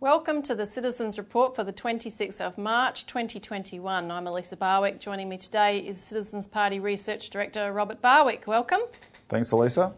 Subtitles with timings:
[0.00, 4.10] Welcome to the Citizens Report for the 26th of March 2021.
[4.10, 5.00] I'm Elisa Barwick.
[5.00, 8.44] Joining me today is Citizens Party Research Director Robert Barwick.
[8.46, 8.80] Welcome.
[9.28, 9.94] Thanks, Elisa.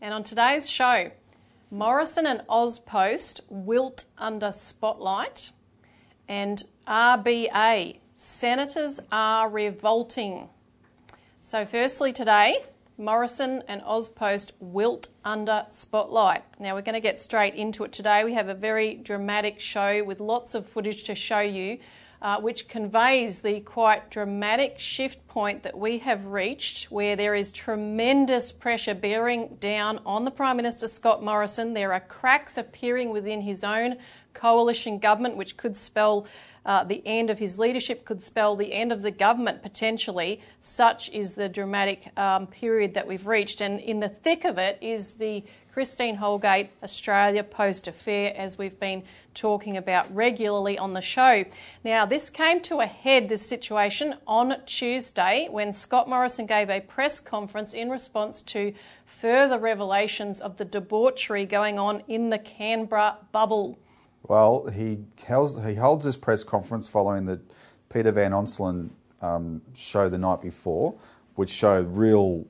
[0.00, 1.10] And on today's show,
[1.74, 5.50] Morrison and AusPost wilt under spotlight,
[6.28, 10.50] and RBA senators are revolting.
[11.40, 12.58] So, firstly, today,
[12.96, 16.44] Morrison and AusPost wilt under spotlight.
[16.60, 18.22] Now, we're going to get straight into it today.
[18.22, 21.78] We have a very dramatic show with lots of footage to show you,
[22.24, 27.52] uh, which conveys the quite dramatic shift point that we have reached, where there is
[27.52, 31.74] tremendous pressure bearing down on the Prime Minister Scott Morrison.
[31.74, 33.98] There are cracks appearing within his own
[34.32, 36.26] coalition government, which could spell
[36.66, 40.40] uh, the end of his leadership could spell the end of the government potentially.
[40.60, 43.60] Such is the dramatic um, period that we've reached.
[43.60, 48.78] And in the thick of it is the Christine Holgate Australia Post affair, as we've
[48.78, 49.02] been
[49.34, 51.44] talking about regularly on the show.
[51.82, 56.80] Now, this came to a head, this situation, on Tuesday when Scott Morrison gave a
[56.80, 58.72] press conference in response to
[59.04, 63.76] further revelations of the debauchery going on in the Canberra bubble.
[64.26, 67.40] Well, he holds, he holds his press conference following the
[67.90, 70.94] Peter Van Onselen um, show the night before,
[71.34, 72.46] which showed real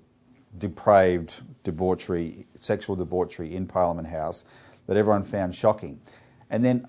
[0.57, 4.45] depraved debauchery, sexual debauchery in Parliament House
[4.87, 6.01] that everyone found shocking.
[6.49, 6.87] And then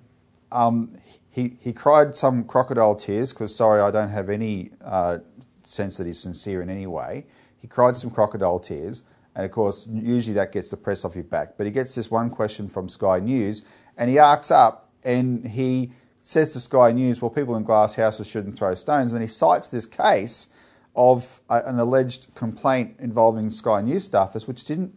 [0.51, 0.97] um,
[1.31, 5.19] he, he cried some crocodile tears because, sorry, I don't have any uh,
[5.63, 7.25] sense that he's sincere in any way.
[7.57, 9.01] He cried some crocodile tears.
[9.35, 11.57] And of course, usually that gets the press off your back.
[11.57, 13.65] But he gets this one question from Sky News
[13.97, 15.91] and he arcs up and he
[16.23, 19.13] says to Sky News, well, people in glass houses shouldn't throw stones.
[19.13, 20.47] And he cites this case
[20.95, 24.93] of a, an alleged complaint involving Sky News staffers, which didn't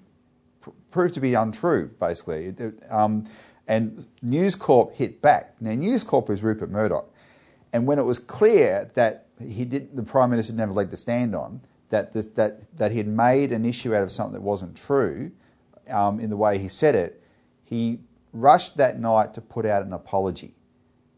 [0.61, 2.47] pr- prove to be untrue, basically.
[2.47, 3.25] It, um,
[3.67, 5.55] and News Corp hit back.
[5.61, 7.13] Now, News Corp is Rupert Murdoch.
[7.75, 10.91] And when it was clear that he did, the Prime Minister didn't have a leg
[10.91, 11.61] to stand on,
[11.91, 15.31] that, this, that, that he had made an issue out of something that wasn't true
[15.91, 17.23] um, in the way he said it,
[17.65, 18.01] he
[18.33, 20.55] rushed that night to put out an apology,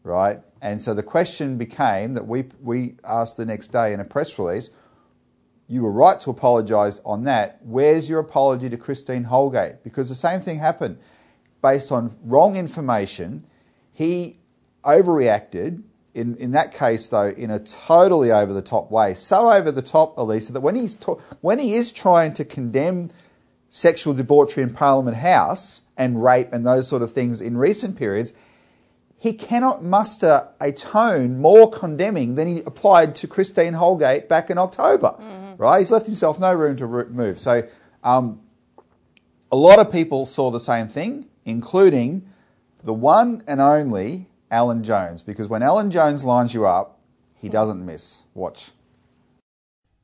[0.03, 0.41] right?
[0.61, 4.37] And so the question became that we, we asked the next day in a press
[4.37, 4.69] release,
[5.67, 7.59] you were right to apologise on that.
[7.63, 9.83] Where's your apology to Christine Holgate?
[9.83, 10.97] Because the same thing happened.
[11.61, 13.45] Based on wrong information,
[13.93, 14.39] he
[14.83, 15.83] overreacted.
[16.13, 19.13] In, in that case, though, in a totally over the top way.
[19.13, 23.11] So over the top, Elisa, that when, he's ta- when he is trying to condemn
[23.73, 28.33] sexual debauchery in Parliament House and rape and those sort of things in recent periods,
[29.17, 34.57] he cannot muster a tone more condemning than he applied to Christine Holgate back in
[34.57, 35.15] October.
[35.19, 35.55] Mm-hmm.
[35.55, 35.79] Right?
[35.79, 37.39] He's left himself no room to move.
[37.39, 37.67] So,
[38.03, 38.41] um,
[39.51, 42.27] a lot of people saw the same thing, including
[42.83, 46.99] the one and only Alan Jones, because when Alan Jones lines you up,
[47.37, 48.23] he doesn't miss.
[48.33, 48.71] Watch.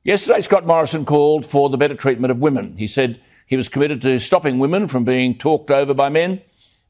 [0.04, 2.78] Yesterday, Scott Morrison called for the better treatment of women.
[2.78, 6.42] He said he was committed to stopping women from being talked over by men,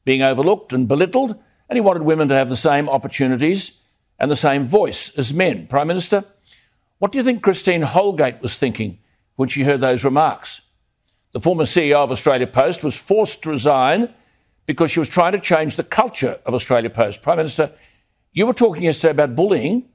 [0.04, 1.36] being overlooked and belittled,
[1.68, 3.80] and he wanted women to have the same opportunities
[4.18, 5.68] and the same voice as men.
[5.68, 6.24] Prime Minister,
[6.98, 8.98] what do you think Christine Holgate was thinking
[9.36, 10.62] when she heard those remarks?
[11.30, 14.12] The former CEO of Australia Post was forced to resign
[14.66, 17.22] because she was trying to change the culture of Australia Post.
[17.22, 17.70] Prime Minister,
[18.32, 19.88] you were talking yesterday about bullying.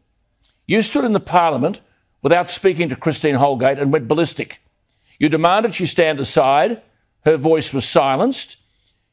[0.65, 1.81] You stood in the Parliament
[2.21, 4.61] without speaking to Christine Holgate and went ballistic.
[5.19, 6.81] You demanded she stand aside.
[7.23, 8.57] Her voice was silenced.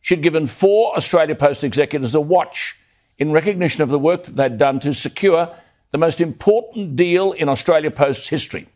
[0.01, 2.77] She'd given four Australia Post executives a watch
[3.19, 5.55] in recognition of the work that they'd done to secure
[5.91, 8.67] the most important deal in Australia Post's history.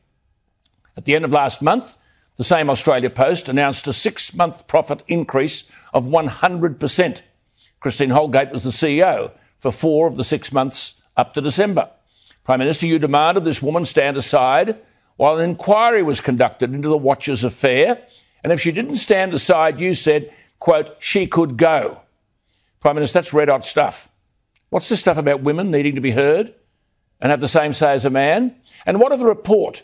[0.96, 1.96] At the end of last month,
[2.36, 7.22] the same Australia Post announced a six month profit increase of 100%.
[7.80, 11.90] Christine Holgate was the CEO for four of the six months up to December.
[12.42, 14.76] Prime Minister, you demanded this woman stand aside
[15.16, 18.02] while an inquiry was conducted into the Watchers' affair.
[18.42, 22.02] And if she didn't stand aside, you said, quote, she could go.
[22.80, 24.08] Prime Minister, that's red hot stuff.
[24.70, 26.52] What's this stuff about women needing to be heard
[27.20, 28.56] and have the same say as a man?
[28.84, 29.82] And what of the report?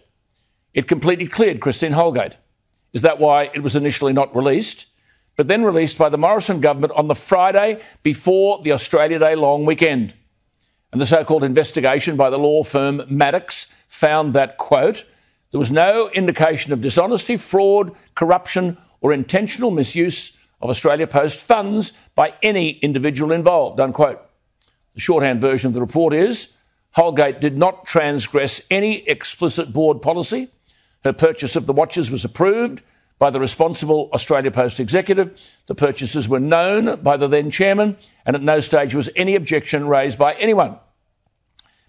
[0.75, 2.37] It completely cleared Christine Holgate.
[2.93, 4.87] Is that why it was initially not released,
[5.37, 9.65] but then released by the Morrison government on the Friday before the Australia Day long
[9.65, 10.15] weekend?
[10.93, 15.05] And the so called investigation by the law firm Maddocks found that, quote,
[15.51, 21.93] there was no indication of dishonesty, fraud, corruption, or intentional misuse of Australia Post funds
[22.15, 23.81] by any individual involved.
[23.81, 24.21] Unquote.
[24.95, 26.55] The shorthand version of the report is
[26.93, 30.49] Holgate did not transgress any explicit board policy.
[31.05, 32.83] Her purchase of the watches was approved
[33.19, 35.39] by the responsible Australia Post executive.
[35.67, 39.87] The purchases were known by the then chairman, and at no stage was any objection
[39.87, 40.79] raised by anyone.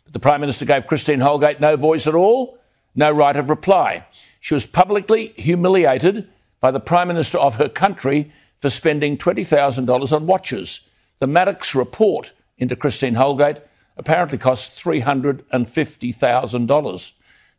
[0.03, 2.59] But the Prime Minister gave Christine Holgate no voice at all,
[2.95, 4.05] no right of reply.
[4.39, 6.29] She was publicly humiliated
[6.59, 10.87] by the Prime Minister of her country for spending $20,000 on watches.
[11.19, 13.61] The Maddocks report into Christine Holgate
[13.97, 17.11] apparently cost $350,000.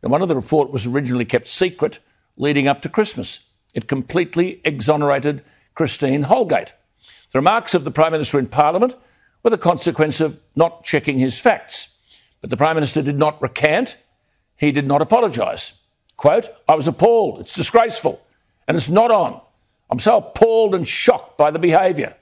[0.03, 1.99] Now, one of the report was originally kept secret
[2.37, 3.49] leading up to Christmas.
[3.75, 5.43] It completely exonerated
[5.75, 6.73] Christine Holgate.
[7.33, 8.95] The remarks of the Prime Minister in Parliament
[9.43, 11.89] were the consequence of not checking his facts.
[12.41, 13.97] But the Prime Minister did not recant.
[14.63, 15.73] He did not apologise.
[16.17, 17.41] Quote, I was appalled.
[17.41, 18.25] It's disgraceful.
[18.69, 19.41] And it's not on.
[19.91, 22.15] I'm so appalled and shocked by the behaviour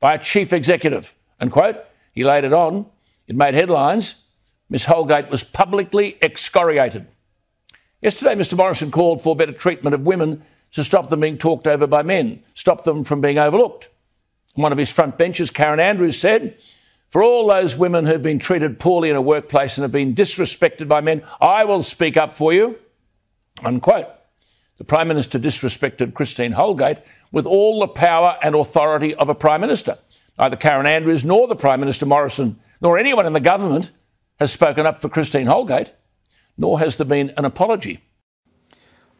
[0.00, 1.14] by a chief executive.
[1.38, 1.76] And quote,
[2.12, 2.86] he laid it on.
[3.28, 4.24] It made headlines.
[4.70, 7.06] Miss Holgate was publicly excoriated.
[8.00, 10.42] Yesterday, Mr Morrison called for better treatment of women
[10.72, 13.90] to stop them being talked over by men, stop them from being overlooked.
[14.54, 16.56] One of his front benches, Karen Andrews, said,
[17.14, 20.88] For all those women who've been treated poorly in a workplace and have been disrespected
[20.88, 22.76] by men, I will speak up for you.
[23.64, 24.08] Unquote.
[24.78, 26.98] The Prime Minister disrespected Christine Holgate
[27.30, 29.98] with all the power and authority of a Prime Minister.
[30.40, 33.92] Neither Karen Andrews nor the Prime Minister Morrison nor anyone in the government
[34.40, 35.92] has spoken up for Christine Holgate,
[36.58, 38.00] nor has there been an apology.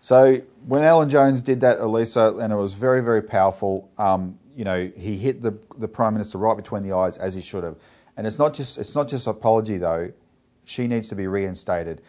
[0.01, 3.89] So when Alan Jones did that, Elisa, and it was very, very powerful.
[3.99, 7.41] Um, you know, he hit the the prime minister right between the eyes as he
[7.41, 7.77] should have.
[8.17, 10.13] And it's not just it's not just apology though.
[10.65, 12.01] She needs to be reinstated.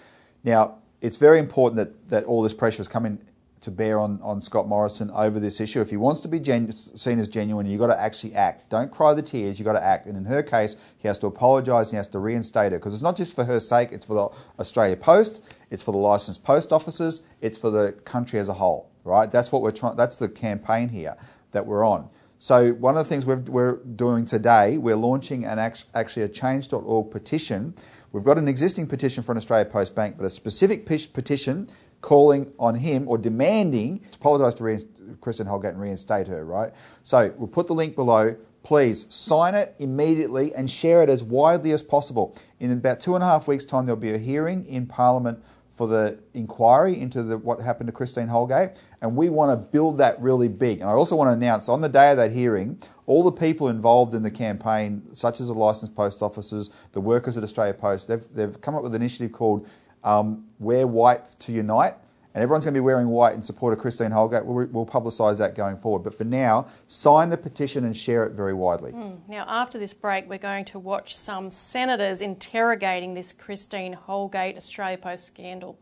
[0.44, 3.19] Now, it's very important that that all this pressure is coming
[3.65, 5.81] to bear on, on Scott Morrison over this issue.
[5.81, 8.69] If he wants to be genu- seen as genuine, you've got to actually act.
[8.69, 10.06] Don't cry the tears, you've got to act.
[10.06, 12.94] And in her case, he has to apologise and he has to reinstate her because
[12.94, 16.44] it's not just for her sake, it's for the Australia Post, it's for the licensed
[16.44, 19.31] post offices, it's for the country as a whole, right?
[19.31, 21.18] That's what we're trying, that's the campaign here
[21.51, 22.07] that we're on.
[22.38, 27.12] So one of the things we are doing today, we're launching an actually a change.org
[27.12, 27.74] petition.
[28.12, 31.68] We've got an existing petition for an Australia Post Bank, but a specific petition
[32.02, 34.86] calling on him or demanding to apologise to Re-
[35.22, 36.72] Kristen Holgate and reinstate her, right?
[37.04, 38.36] So we'll put the link below.
[38.64, 42.36] Please sign it immediately and share it as widely as possible.
[42.60, 45.88] In about two and a half weeks' time, there'll be a hearing in Parliament for
[45.88, 50.19] the inquiry into the, what happened to Christine Holgate, and we want to build that
[50.19, 50.81] really big.
[50.81, 53.69] And I also want to announce on the day of that hearing, all the people
[53.69, 58.07] involved in the campaign, such as the licensed post officers, the workers at Australia Post,
[58.07, 59.68] they've, they've come up with an initiative called
[60.04, 61.94] um, wear white to unite.
[62.34, 64.44] And everyone's going to be wearing white in support of Christine Holgate.
[64.44, 66.00] We'll, we'll publicise that going forward.
[66.00, 68.92] But for now, sign the petition and share it very widely.
[68.92, 69.19] Mm.
[69.28, 74.98] Now, after this break, we're going to watch some senators interrogating this Christine Holgate Australia
[74.98, 75.78] Post scandal.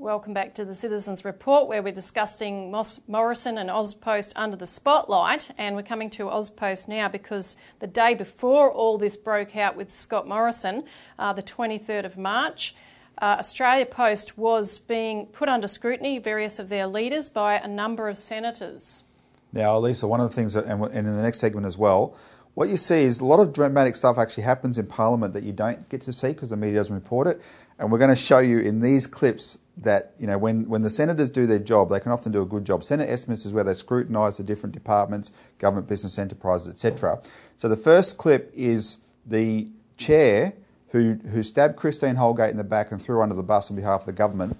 [0.00, 2.70] Welcome back to the Citizens Report, where we're discussing
[3.06, 5.50] Morrison and AusPost under the spotlight.
[5.58, 9.92] And we're coming to AusPost now because the day before all this broke out with
[9.92, 10.84] Scott Morrison,
[11.18, 12.74] uh, the 23rd of March,
[13.18, 18.08] uh, Australia Post was being put under scrutiny, various of their leaders, by a number
[18.08, 19.04] of senators.
[19.52, 22.16] Now, Lisa, one of the things, that, and in the next segment as well,
[22.54, 25.52] what you see is a lot of dramatic stuff actually happens in Parliament that you
[25.52, 27.40] don't get to see because the media doesn't report it.
[27.80, 30.90] And we're going to show you in these clips that you know when, when the
[30.90, 32.84] senators do their job, they can often do a good job.
[32.84, 37.20] Senate estimates is where they scrutinise the different departments, government business enterprises, etc.
[37.56, 40.52] So the first clip is the chair
[40.88, 44.00] who who stabbed Christine Holgate in the back and threw under the bus on behalf
[44.00, 44.58] of the government,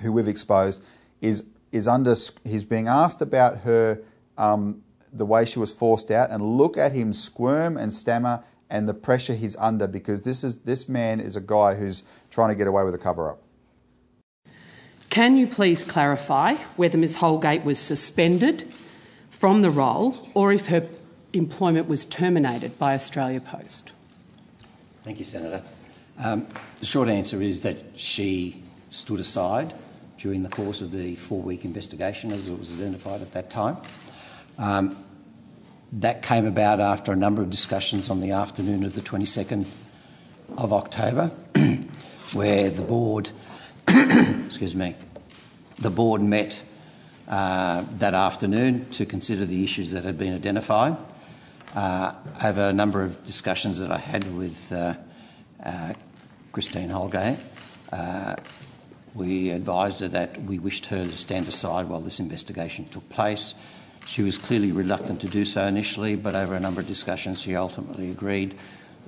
[0.00, 0.82] who we've exposed,
[1.20, 4.00] is is under he's being asked about her
[4.38, 4.82] um,
[5.12, 8.94] the way she was forced out, and look at him squirm and stammer and the
[8.94, 12.66] pressure he's under because this is this man is a guy who's trying to get
[12.66, 13.42] away with a cover up.
[15.10, 18.70] Can you please clarify whether Ms Holgate was suspended
[19.30, 20.88] from the role or if her
[21.32, 23.92] employment was terminated by Australia Post?
[25.04, 25.62] Thank you, Senator.
[26.18, 26.46] Um,
[26.80, 29.74] the short answer is that she stood aside
[30.18, 33.76] during the course of the four-week investigation as it was identified at that time.
[34.58, 35.04] Um,
[35.92, 39.66] that came about after a number of discussions on the afternoon of the 22nd
[40.56, 41.28] of October,
[42.32, 43.30] where the board
[43.88, 44.94] excuse me,
[45.78, 46.62] the board met
[47.28, 50.96] uh, that afternoon to consider the issues that had been identified.
[51.74, 52.12] Uh,
[52.42, 54.94] over a number of discussions that I had with uh,
[55.62, 55.92] uh
[56.52, 57.38] Christine Holgate,
[57.92, 58.36] Uh,
[59.14, 63.54] we advised her that we wished her to stand aside while this investigation took place.
[64.06, 67.56] She was clearly reluctant to do so initially, but over a number of discussions, she
[67.56, 68.54] ultimately agreed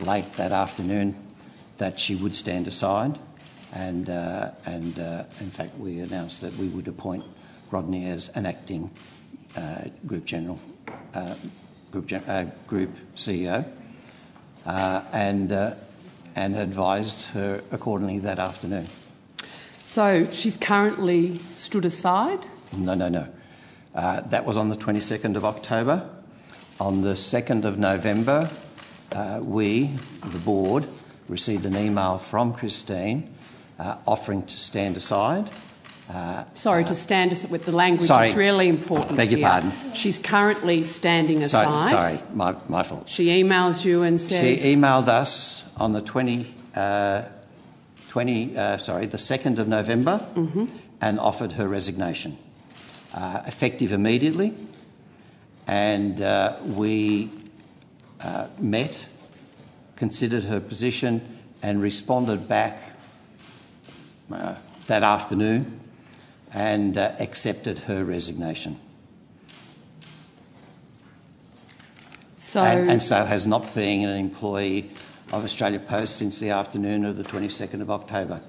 [0.01, 1.17] late that afternoon
[1.79, 3.19] that she would stand aside.
[3.75, 7.25] And, uh, and uh, in fact, we announced that we would appoint
[7.71, 8.91] Rodney as an acting
[9.57, 10.59] uh, Group General,
[11.15, 11.35] uh,
[11.93, 13.65] Group, uh, Group CEO,
[14.67, 15.53] uh, and,
[16.35, 18.89] and advised her accordingly that afternoon.
[19.83, 22.41] So she's currently stood aside?
[22.77, 23.29] No, no, no.
[23.95, 26.09] Uh, that was on the 22nd of October.
[26.81, 28.49] On the 2nd of November,
[29.13, 29.91] uh, we,
[30.25, 30.87] the board,
[31.29, 33.35] received an email from Christine
[33.79, 35.51] uh, offering to stand aside.
[36.11, 39.17] Uh, sorry, to stand aside with the language is really important.
[39.17, 39.73] Beg your pardon.
[39.93, 41.91] She's currently standing aside.
[41.91, 43.11] So, sorry, my, my fault.
[43.11, 44.63] She emails you and says.
[44.63, 47.23] She emailed us on the 20, uh,
[48.09, 50.67] 20 uh, sorry, the 2nd of November mm-hmm.
[51.03, 52.39] and offered her resignation
[53.15, 54.55] uh, effective immediately.
[55.67, 57.31] And uh, we
[58.21, 59.07] uh, met,
[59.97, 62.93] considered her position, and responded back
[64.33, 64.55] uh,
[64.87, 65.81] that afternoon
[66.53, 68.79] and accepted her resignation.
[72.37, 74.91] So, and, and, so has not been an employee
[75.33, 78.41] of Australia Post since the afternoon of the 22nd of October.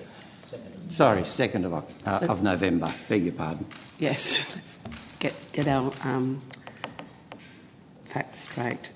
[0.90, 1.74] Sorry, 2nd of,
[2.06, 2.94] uh, of November.
[3.08, 3.66] Beg your pardon.
[4.00, 4.80] Yes, let's
[5.20, 6.42] get, get our um,
[8.06, 8.92] facts straight.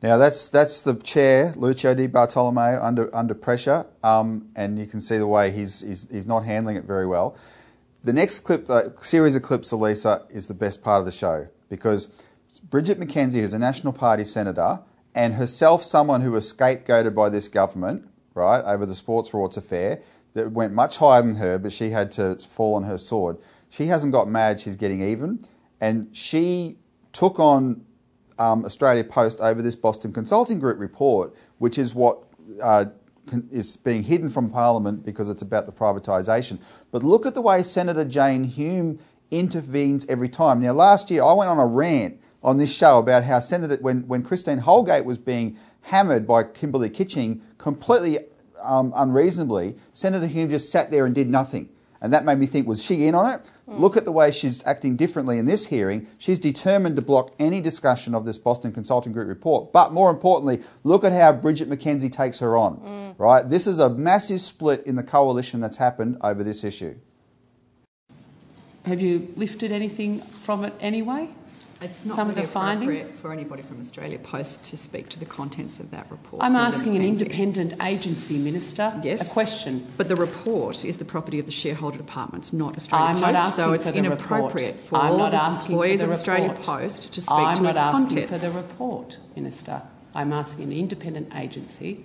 [0.00, 5.00] Now that's that's the chair, Lucio Di Bartolomeo, under under pressure, um, and you can
[5.00, 7.36] see the way he's, he's he's not handling it very well.
[8.04, 11.10] The next clip, the series of clips, of Elisa, is the best part of the
[11.10, 12.12] show because
[12.70, 14.80] Bridget McKenzie, who's a National Party senator,
[15.16, 20.00] and herself someone who was scapegoated by this government, right, over the sports rorts affair,
[20.34, 23.38] that went much higher than her, but she had to fall on her sword.
[23.70, 25.44] She hasn't got mad, she's getting even.
[25.80, 26.78] And she
[27.12, 27.84] took on
[28.38, 32.22] um, Australia Post over this Boston Consulting Group report, which is what
[32.62, 32.86] uh,
[33.50, 36.58] is being hidden from Parliament because it's about the privatisation.
[36.90, 38.98] But look at the way Senator Jane Hume
[39.30, 40.60] intervenes every time.
[40.60, 44.06] Now, last year I went on a rant on this show about how Senator, when,
[44.06, 48.18] when Christine Holgate was being hammered by Kimberley Kitching completely
[48.62, 51.68] um, unreasonably, Senator Hume just sat there and did nothing.
[52.00, 53.40] And that made me think, was she in on it?
[53.68, 53.80] Mm.
[53.80, 56.06] Look at the way she's acting differently in this hearing.
[56.16, 59.72] She's determined to block any discussion of this Boston Consulting Group report.
[59.72, 62.76] But more importantly, look at how Bridget McKenzie takes her on.
[62.78, 63.18] Mm.
[63.18, 63.48] Right?
[63.48, 66.94] This is a massive split in the coalition that's happened over this issue.
[68.86, 71.30] Have you lifted anything from it anyway?
[71.80, 75.20] It's not some really of the findings for anybody from Australia Post to speak to
[75.20, 76.42] the contents of that report.
[76.42, 79.86] I'm asking an independent agency minister yes, a question.
[79.96, 83.32] But the report is the property of the shareholder departments, not Australia I'm Post.
[83.32, 84.88] Not so it's inappropriate report.
[84.88, 86.52] for I'm all not the employees of Australia.
[86.62, 88.30] Post to speak I'm to not its asking contents.
[88.30, 89.82] for the report, Minister.
[90.14, 92.04] I'm asking an independent agency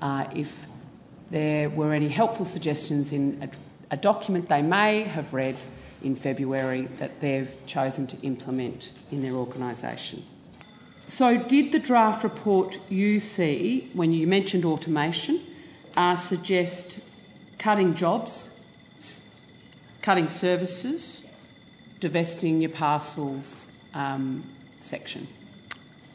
[0.00, 0.66] uh, if
[1.30, 5.56] there were any helpful suggestions in a, a document they may have read
[6.04, 10.22] in February that they've chosen to implement in their organisation.
[11.06, 15.40] So, did the draft report you see, when you mentioned automation,
[15.96, 17.00] uh, suggest
[17.58, 18.58] cutting jobs,
[20.00, 21.26] cutting services,
[22.00, 24.42] divesting your parcels um,
[24.78, 25.26] section?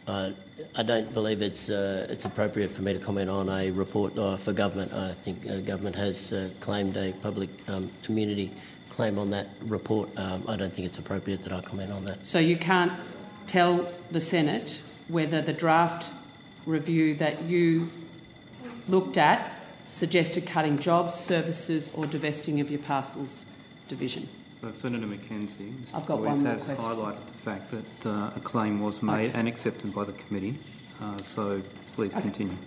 [0.08, 0.32] Uh,
[0.76, 4.38] I don't believe it's uh, it's appropriate for me to comment on a report uh,
[4.38, 4.92] for government.
[4.92, 8.52] I think uh, government has uh, claimed a public um, immunity
[9.00, 10.10] claim on that report.
[10.20, 12.28] Um, I don't think it's appropriate that I comment on that.
[12.28, 12.92] So you can't
[13.48, 16.12] tell the Senate whether the draft
[16.66, 17.90] review that you
[18.90, 19.56] looked at
[19.90, 23.46] suggested cutting jobs, services, or divesting of your parcels
[23.88, 24.28] division.
[24.60, 26.84] So Senator McKenzie, I've got one more has question.
[26.84, 29.40] highlighted the fact that uh, a claim was made okay.
[29.40, 30.56] and accepted by the committee.
[31.02, 31.62] Uh, so
[31.96, 32.22] please okay.
[32.22, 32.58] continue.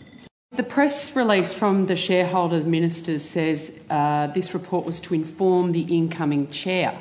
[0.54, 5.80] The press release from the shareholder ministers says uh, this report was to inform the
[5.80, 6.94] incoming chair.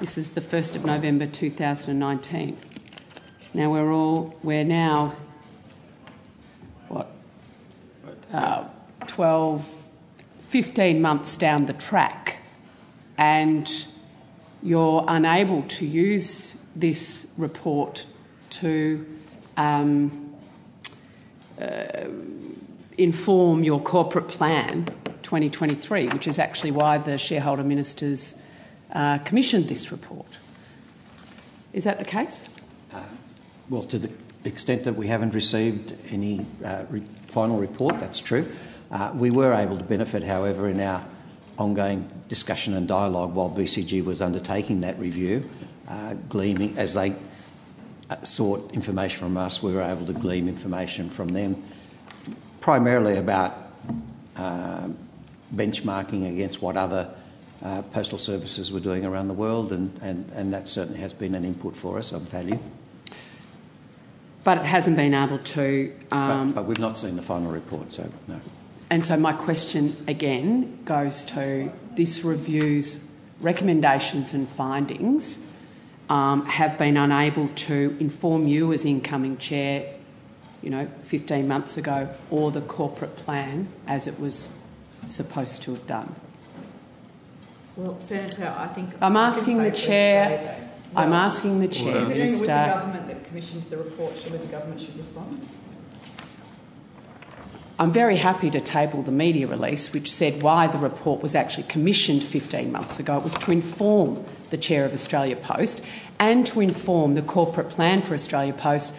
[0.00, 2.56] This is the 1st of November 2019.
[3.52, 5.14] Now we're all, we're now,
[6.88, 7.10] what,
[8.32, 8.64] uh,
[9.06, 9.84] 12,
[10.40, 12.38] 15 months down the track,
[13.18, 13.70] and
[14.62, 18.06] you're unable to use this report
[18.48, 19.06] to.
[19.58, 20.34] Um,
[21.60, 22.06] uh,
[22.98, 24.86] inform your corporate plan
[25.22, 28.36] 2023, which is actually why the shareholder ministers
[28.92, 30.26] uh, commissioned this report.
[31.72, 32.48] Is that the case?
[32.92, 33.02] Uh,
[33.68, 34.10] well, to the
[34.44, 38.50] extent that we haven't received any uh, re- final report, that's true.
[38.90, 41.04] Uh, we were able to benefit, however, in our
[41.58, 45.48] ongoing discussion and dialogue while BCG was undertaking that review,
[45.88, 47.14] uh, gleaming as they
[48.08, 51.62] uh, sought information from us, we were able to glean information from them,
[52.66, 53.56] primarily about
[54.34, 54.88] uh,
[55.54, 57.08] benchmarking against what other
[57.62, 61.36] uh, postal services were doing around the world, and, and, and that certainly has been
[61.36, 62.58] an input for us of value.
[64.42, 65.92] But it hasn't been able to.
[66.10, 68.40] Um, but, but we've not seen the final report, so no.
[68.90, 73.08] And so my question again goes to this review's
[73.40, 75.38] recommendations and findings
[76.08, 79.95] um, have been unable to inform you as incoming chair,
[80.66, 84.52] you know, 15 months ago, or the corporate plan as it was
[85.06, 86.12] supposed to have done.
[87.76, 90.68] Well, Senator, I think I'm asking the chair.
[90.96, 94.46] I'm asking the chair, Considering it was the government that commissioned the report, surely the
[94.46, 95.46] government should respond.
[97.78, 101.68] I'm very happy to table the media release, which said why the report was actually
[101.68, 103.18] commissioned 15 months ago.
[103.18, 105.84] It was to inform the chair of Australia Post
[106.18, 108.94] and to inform the corporate plan for Australia Post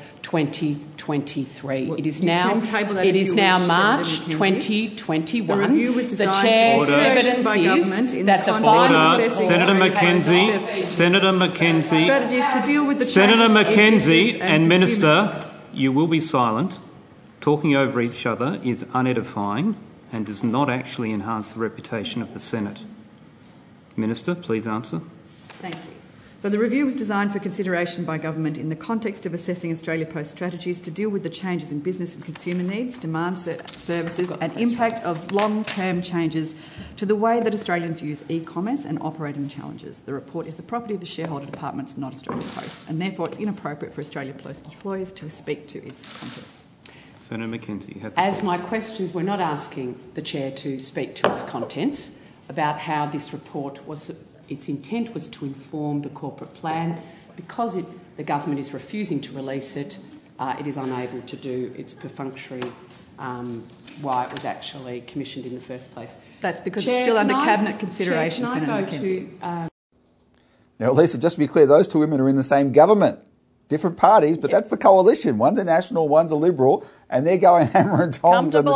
[1.07, 1.87] 2023.
[1.87, 5.47] Well, it is now can table that it if is you now March 2021.
[5.47, 9.11] The review was the chair's for consideration evidence by is in that the the final
[9.13, 9.29] Order.
[9.29, 10.81] Senator McKenzie.
[10.81, 12.03] Senator McKenzie.
[12.03, 15.33] strategies to deal with the Senator McKenzie business and Minister,
[15.71, 16.79] you will be silent.
[17.39, 19.75] Talking over each other is unedifying
[20.11, 22.81] and does not actually enhance the reputation of the Senate.
[23.95, 24.99] Minister, please answer.
[25.47, 25.97] Thank you.
[26.39, 30.06] So the review was designed for consideration by government in the context of assessing Australia
[30.06, 34.32] Post strategies to deal with the changes in business and consumer needs, demand ser- services,
[34.32, 36.53] and impact of long-term changes
[36.98, 40.01] to the way that Australians use e-commerce and operating challenges.
[40.01, 43.39] The report is the property of the shareholder departments, not Australia Post, and therefore it's
[43.39, 46.65] inappropriate for Australia Post employees to speak to its contents.
[47.17, 48.58] Senator McKenzie, you As floor.
[48.58, 53.34] my questions were not asking the chair to speak to its contents about how this
[53.34, 57.01] report was, its intent was to inform the corporate plan.
[57.36, 57.86] Because it,
[58.18, 60.00] the government is refusing to release it,
[60.40, 62.62] uh, it is unable to do its perfunctory
[63.20, 63.64] um,
[64.01, 66.18] why it was actually commissioned in the first place.
[66.42, 68.92] That's because Chair, it's still under can I- cabinet consideration, Chair, Senator can I go
[68.98, 69.40] McKenzie.
[69.40, 69.68] to uh,
[70.79, 73.20] Now, Lisa, just to be clear, those two women are in the same government,
[73.70, 75.38] different parties, but that's the coalition.
[75.38, 78.53] One's a national, one's a liberal, and they're going hammer and tongs.
[78.53, 78.72] to and the-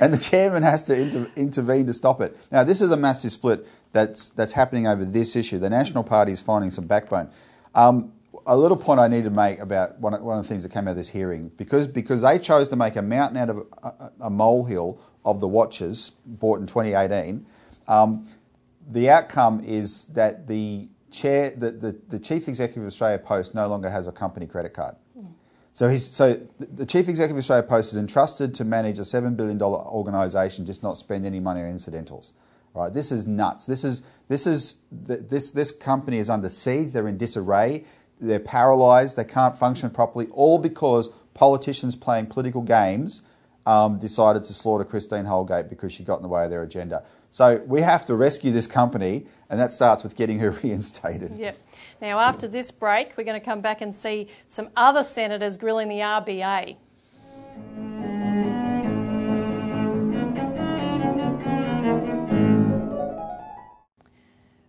[0.00, 2.36] and the chairman has to inter- intervene to stop it.
[2.50, 5.58] Now, this is a massive split that's that's happening over this issue.
[5.58, 7.30] The National Party is finding some backbone.
[7.74, 8.12] Um,
[8.46, 10.70] a little point I need to make about one of, one of the things that
[10.72, 13.58] came out of this hearing, because because they chose to make a mountain out of
[13.58, 17.46] a, a, a molehill of the watches bought in 2018.
[17.86, 18.26] Um,
[18.90, 23.68] the outcome is that the chair, the, the, the chief executive of Australia Post, no
[23.68, 24.96] longer has a company credit card.
[25.74, 29.34] So he's so the- chief executive of Australia Post is entrusted to manage a seven
[29.34, 32.32] billion dollar organisation, just not spend any money on incidentals.
[32.74, 32.92] Right?
[32.92, 33.66] This is nuts.
[33.66, 36.92] This is this is this this company is under siege.
[36.92, 37.84] They're in disarray.
[38.20, 39.16] They're paralysed.
[39.16, 40.28] They can't function properly.
[40.32, 43.22] All because politicians playing political games
[43.66, 47.02] um, decided to slaughter Christine Holgate because she got in the way of their agenda.
[47.30, 51.30] So we have to rescue this company, and that starts with getting her reinstated.
[51.36, 51.58] Yep.
[52.00, 55.88] Now, after this break, we're going to come back and see some other senators grilling
[55.88, 56.76] the RBA.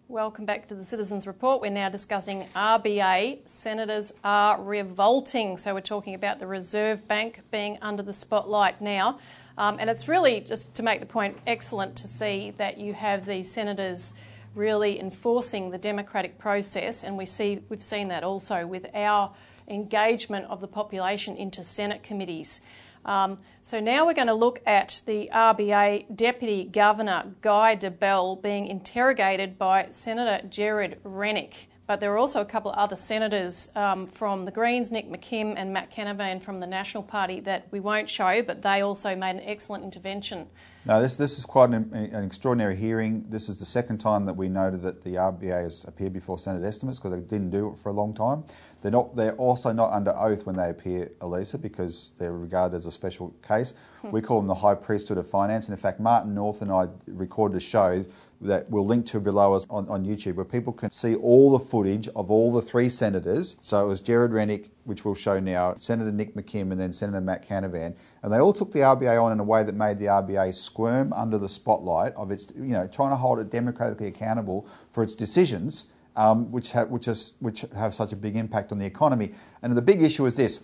[0.09, 1.61] Welcome back to the Citizens Report.
[1.61, 3.47] We're now discussing RBA.
[3.47, 5.57] Senators are revolting.
[5.57, 9.17] So, we're talking about the Reserve Bank being under the spotlight now.
[9.57, 13.25] Um, and it's really, just to make the point, excellent to see that you have
[13.25, 14.13] these senators
[14.55, 17.03] really enforcing the democratic process.
[17.03, 19.33] And we see, we've seen that also with our
[19.67, 22.61] engagement of the population into Senate committees.
[23.05, 28.67] Um, so now we're going to look at the RBA Deputy Governor Guy Debelle being
[28.67, 31.67] interrogated by Senator Gerard Rennick.
[31.85, 35.55] But there are also a couple of other senators um, from the Greens, Nick McKim
[35.57, 39.31] and Matt Canavan from the National Party, that we won't show, but they also made
[39.31, 40.47] an excellent intervention.
[40.85, 43.25] No, this, this is quite an, an extraordinary hearing.
[43.29, 46.63] This is the second time that we noted that the RBA has appeared before Senate
[46.65, 48.45] estimates because they didn't do it for a long time.
[48.81, 52.85] They're, not, they're also not under oath when they appear, Elisa, because they're regarded as
[52.85, 53.73] a special case.
[54.03, 55.67] we call them the High Priesthood of Finance.
[55.67, 58.03] And in fact, Martin North and I recorded a show
[58.43, 61.59] that we'll link to below us on, on YouTube where people can see all the
[61.59, 63.55] footage of all the three senators.
[63.61, 67.21] So it was Gerard Rennick, which we'll show now, Senator Nick McKim, and then Senator
[67.21, 67.95] Matt Canavan.
[68.21, 71.13] And they all took the RBA on in a way that made the RBA squirm
[71.13, 75.15] under the spotlight of its, you know, trying to hold it democratically accountable for its
[75.15, 79.33] decisions, um, which, have, which, is, which have such a big impact on the economy.
[79.61, 80.63] And the big issue is this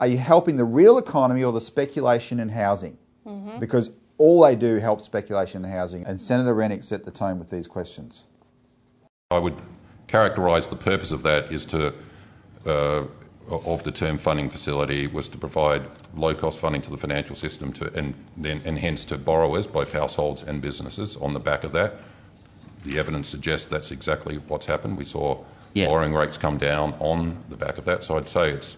[0.00, 2.98] are you helping the real economy or the speculation in housing?
[3.58, 6.04] Because all they do helps speculation in housing.
[6.06, 8.24] And Senator Rennick set the tone with these questions.
[9.30, 9.56] I would
[10.08, 11.92] characterise the purpose of that is to,
[12.64, 13.04] uh,
[13.50, 15.82] of the term funding facility, was to provide
[16.14, 19.92] low cost funding to the financial system to, and then and hence to borrowers, both
[19.92, 21.16] households and businesses.
[21.16, 21.94] On the back of that,
[22.84, 24.96] the evidence suggests that's exactly what's happened.
[24.96, 25.38] We saw
[25.74, 25.88] Yeah.
[25.88, 28.04] borrowing rates come down on the back of that.
[28.04, 28.76] So I'd say it's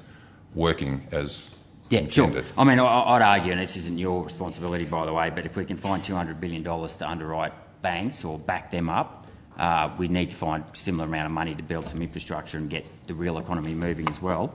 [0.54, 1.44] working as
[1.90, 2.42] Yeah, sure.
[2.56, 5.56] I mean, I- I'd argue, and this isn't your responsibility, by the way, but if
[5.56, 9.26] we can find $200 billion to underwrite banks or back them up,
[9.58, 12.68] uh, we need to find a similar amount of money to build some infrastructure and
[12.70, 14.52] get the real economy moving as well.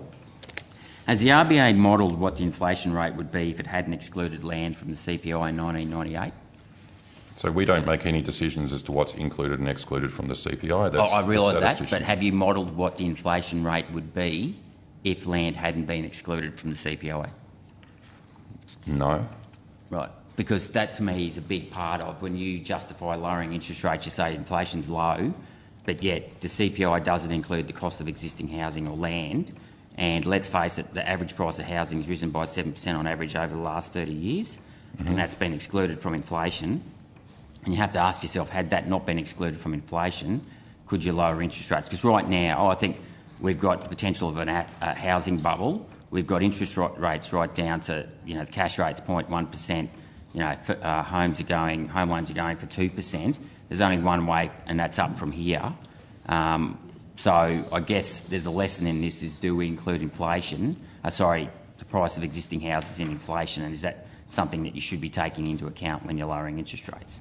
[1.08, 4.78] Has the RBA modelled what the inflation rate would be if it hadn't excluded land
[4.78, 6.32] from the CPI in 1998?
[7.36, 10.94] So we don't make any decisions as to what's included and excluded from the CPI.
[10.96, 14.56] Oh, I realise that, but have you modelled what the inflation rate would be
[15.04, 17.30] if land hadn't been excluded from the CPI?
[18.88, 19.28] No.
[19.90, 20.10] Right.
[20.36, 24.06] Because that to me is a big part of when you justify lowering interest rates,
[24.06, 25.34] you say inflation's low,
[25.86, 29.52] but yet the CPI doesn't include the cost of existing housing or land.
[29.96, 33.36] And let's face it, the average price of housing has risen by 7% on average
[33.36, 34.60] over the last 30 years,
[34.98, 35.18] and mm-hmm.
[35.18, 36.82] that's been excluded from inflation.
[37.64, 40.44] And you have to ask yourself, had that not been excluded from inflation,
[40.88, 41.90] could you lower interest rates?
[41.90, 42.98] Because right now, I think
[43.40, 44.64] we've got the potential of a,
[44.96, 45.88] housing bubble.
[46.12, 49.90] We've got interest rates right down to, you know, the cash rate's 0.1%.
[50.34, 53.38] You know, uh, homes are going, home loans are going for 2%.
[53.70, 55.74] There's only one way, and that's up from here.
[56.28, 56.78] Um,
[57.16, 60.78] so I guess there's a lesson in this: is do we include inflation?
[61.04, 64.82] Uh, sorry, the price of existing houses in inflation, and is that something that you
[64.82, 67.20] should be taking into account when you're lowering interest rates?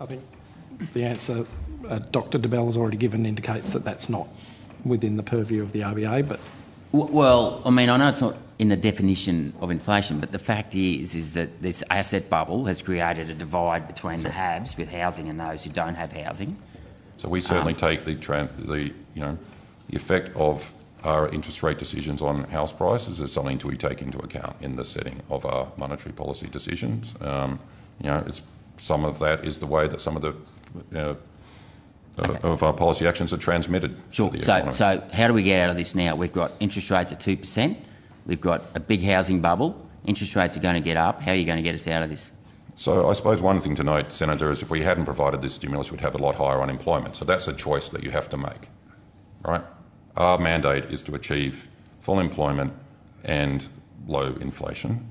[0.00, 0.22] I think,
[0.92, 1.46] the answer
[1.88, 2.38] uh, Dr.
[2.38, 4.28] Debelle has already given indicates that that's not
[4.84, 6.40] within the purview of the RBA, but
[6.92, 10.74] Well, I mean, I know it's not in the definition of inflation, but the fact
[10.74, 15.28] is, is that this asset bubble has created a divide between the haves with housing
[15.28, 16.56] and those who don't have housing.
[17.16, 19.38] So we certainly take the, the you know
[19.88, 20.72] the effect of
[21.04, 24.76] our interest rate decisions on house prices as something to be taken into account in
[24.76, 27.14] the setting of our monetary policy decisions.
[27.20, 27.58] Um,
[28.00, 28.42] you know, it's
[28.78, 30.34] some of that is the way that some of the
[30.98, 31.14] uh,
[32.18, 33.96] of our policy actions are transmitted.
[34.10, 34.30] Sure.
[34.42, 36.14] So, so how do we get out of this now?
[36.14, 37.78] We've got interest rates at two percent.
[38.26, 39.86] We've got a big housing bubble.
[40.04, 41.22] Interest rates are going to get up.
[41.22, 42.32] How are you going to get us out of this?
[42.76, 45.90] So I suppose one thing to note, Senator, is if we hadn't provided this stimulus,
[45.90, 47.16] we'd have a lot higher unemployment.
[47.16, 48.68] So that's a choice that you have to make,
[49.44, 49.62] right?
[50.16, 51.68] Our mandate is to achieve
[52.00, 52.72] full employment
[53.24, 53.68] and
[54.06, 55.06] low inflation.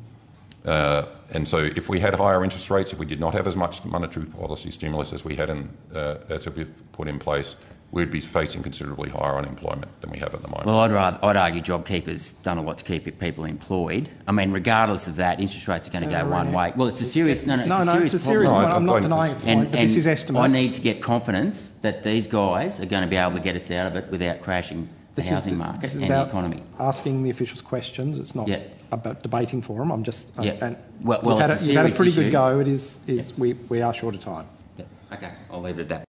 [0.66, 3.56] Uh, and so if we had higher interest rates, if we did not have as
[3.56, 7.56] much monetary policy stimulus as we had in, uh, as we've put in place,
[7.92, 10.68] we'd be facing considerably higher unemployment than we have at the moment.
[10.68, 14.10] Well, I'd, rather, I'd argue JobKeeper's done a lot to keep people employed.
[14.28, 16.72] I mean, regardless of that, interest rates are going to go Senator one way.
[16.76, 18.64] Well, it's a serious no, no, it's no, a no, serious it's a serious problem.
[18.64, 18.76] No, I- one.
[18.78, 20.44] I'm not don't- denying its And, point, but and this is estimates.
[20.44, 23.56] I need to get confidence that these guys are going to be able to get
[23.56, 26.28] us out of it without crashing the This is- market this is and the about
[26.30, 26.64] economy.
[26.80, 28.20] Asking the officials questions.
[28.20, 28.60] It's not Yeah.
[28.92, 29.92] about debating for them.
[29.92, 30.32] I'm just.
[30.38, 30.52] uh, Yeah.
[30.62, 32.24] and Well- you've well, had, a, a you've had a pretty issue.
[32.24, 32.60] good go.
[32.60, 33.00] It is.
[33.08, 34.46] Is we, we are short of time.
[34.78, 34.86] Yeah.
[35.14, 36.06] Okay, I'll leave it at that.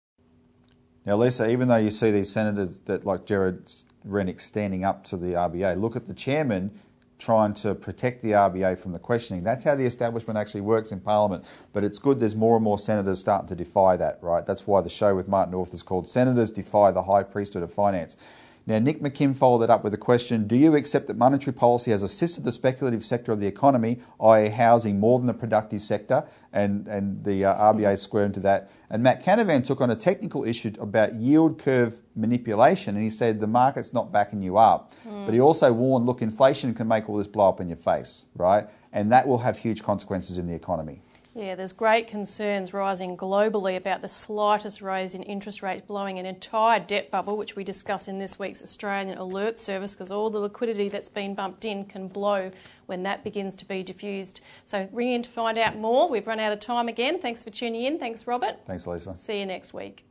[1.05, 3.71] Now, Lisa, even though you see these senators that, like Gerard
[4.05, 6.71] Rennick, standing up to the RBA, look at the chairman
[7.17, 9.43] trying to protect the RBA from the questioning.
[9.43, 11.43] That's how the establishment actually works in Parliament.
[11.73, 14.45] But it's good there's more and more senators starting to defy that, right?
[14.45, 17.73] That's why the show with Martin North is called Senators Defy the High Priesthood of
[17.73, 18.15] Finance.
[18.65, 21.91] Now, Nick McKim followed that up with a question Do you accept that monetary policy
[21.91, 26.27] has assisted the speculative sector of the economy, i.e., housing, more than the productive sector?
[26.51, 28.71] And, and the uh, RBA squirmed to that.
[28.89, 33.39] And Matt Canavan took on a technical issue about yield curve manipulation, and he said
[33.39, 34.93] the market's not backing you up.
[35.25, 38.25] But he also warned look, inflation can make all this blow up in your face,
[38.35, 38.67] right?
[38.93, 41.01] And that will have huge consequences in the economy.
[41.39, 46.25] Yeah, there's great concerns rising globally about the slightest raise in interest rates blowing an
[46.25, 50.39] entire debt bubble, which we discuss in this week's Australian Alert Service, because all the
[50.39, 52.51] liquidity that's been bumped in can blow
[52.87, 54.41] when that begins to be diffused.
[54.65, 56.09] So ring in to find out more.
[56.09, 57.19] We've run out of time again.
[57.19, 57.99] Thanks for tuning in.
[57.99, 58.57] Thanks, Robert.
[58.65, 59.15] Thanks, Lisa.
[59.15, 60.03] See you next week.